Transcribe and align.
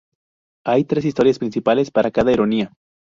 Hay 0.65 0.85
tres 0.85 1.05
historias 1.05 1.37
principales, 1.37 1.89
una 1.89 1.91
para 1.91 2.09
cada 2.09 2.31
heroína. 2.31 2.73